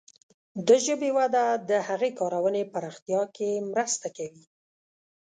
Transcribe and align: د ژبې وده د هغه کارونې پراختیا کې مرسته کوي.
د 0.67 0.69
ژبې 0.85 1.09
وده 1.17 1.45
د 1.69 1.71
هغه 1.87 2.09
کارونې 2.19 2.61
پراختیا 2.73 3.21
کې 3.35 3.49
مرسته 3.71 4.07
کوي. 4.17 4.45